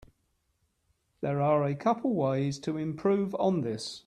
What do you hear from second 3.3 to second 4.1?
on this.